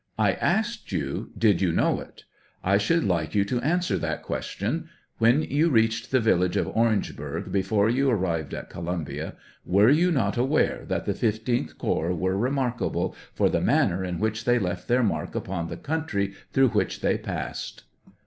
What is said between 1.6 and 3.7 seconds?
you know it; I should like you to